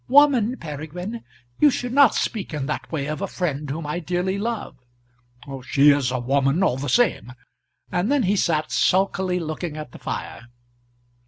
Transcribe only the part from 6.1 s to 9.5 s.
woman all the same." And then he sat sulkily